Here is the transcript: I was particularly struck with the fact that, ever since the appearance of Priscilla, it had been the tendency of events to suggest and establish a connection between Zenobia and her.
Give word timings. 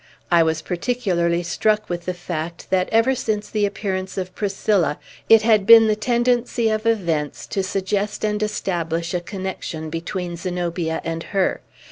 I 0.31 0.41
was 0.41 0.63
particularly 0.63 1.43
struck 1.43 1.87
with 1.87 2.05
the 2.05 2.15
fact 2.15 2.71
that, 2.71 2.89
ever 2.91 3.13
since 3.13 3.47
the 3.51 3.67
appearance 3.67 4.17
of 4.17 4.33
Priscilla, 4.33 4.97
it 5.29 5.43
had 5.43 5.67
been 5.67 5.85
the 5.85 5.95
tendency 5.95 6.69
of 6.71 6.87
events 6.87 7.45
to 7.45 7.61
suggest 7.61 8.25
and 8.25 8.41
establish 8.41 9.13
a 9.13 9.21
connection 9.21 9.91
between 9.91 10.37
Zenobia 10.37 11.01
and 11.03 11.21
her. 11.37 11.61